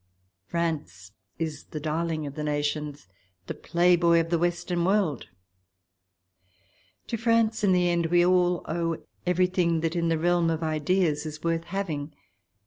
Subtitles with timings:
[0.47, 3.07] France is the darling of the nations—
[3.45, 5.27] the Playboy of the Western world!
[7.05, 10.65] To France, in the end, we all owe everything that in the realm of the
[10.65, 12.15] ideas is worth having.